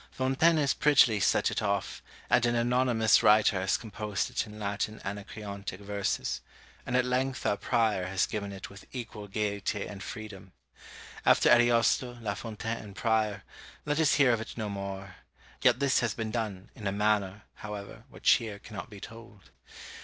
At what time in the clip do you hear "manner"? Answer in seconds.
16.91-17.43